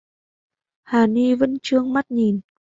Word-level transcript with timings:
hà 0.83 1.07
ni 1.07 1.33
vẫn 1.35 1.53
trương 1.63 1.93
mắt 1.93 2.05
nhìn 2.11 2.39